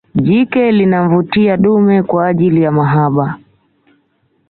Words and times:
Jike 0.15 0.71
linamvutia 0.71 1.57
dume 1.57 2.03
kwa 2.03 2.27
ajili 2.27 2.61
ya 2.61 2.71
mahaba 2.71 3.39